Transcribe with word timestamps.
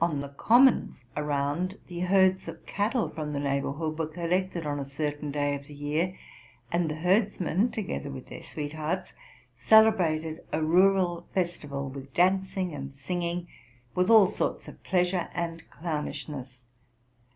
On 0.00 0.18
the 0.18 0.30
commons 0.30 1.04
around, 1.16 1.78
the 1.86 2.00
herds 2.00 2.48
of 2.48 2.66
cattle 2.66 3.08
from 3.08 3.30
the 3.30 3.38
neighborhood 3.38 4.00
were 4.00 4.08
collected 4.08 4.66
on 4.66 4.80
a 4.80 4.84
certain 4.84 5.30
day 5.30 5.54
of 5.54 5.68
the 5.68 5.74
year; 5.74 6.16
and 6.72 6.88
the 6.90 6.96
herdsmen, 6.96 7.70
together 7.70 8.10
with 8.10 8.26
their 8.26 8.42
sweet 8.42 8.72
hearts, 8.72 9.12
celebrated 9.56 10.40
a 10.52 10.60
rural 10.60 11.28
festiv 11.36 11.70
al 11.70 11.88
with 11.88 12.12
dancing 12.12 12.74
and 12.74 12.96
singing, 12.96 13.46
with 13.94 14.10
all 14.10 14.26
sorts 14.26 14.66
of 14.66 14.82
pleasure 14.82 15.28
and 15.34 15.70
clownishness. 15.70 16.58